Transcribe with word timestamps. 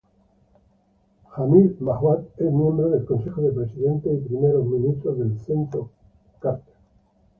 Jamil 1.31 1.77
Mahuad 1.79 2.21
es 2.37 2.51
miembro 2.51 2.89
del 2.89 3.05
Consejo 3.05 3.39
de 3.43 3.51
Presidentes 3.51 4.13
y 4.19 4.27
Primeros 4.29 4.65
Ministros 4.65 5.19
del 5.19 5.39
Centro 5.41 5.91
Carter. 6.39 6.73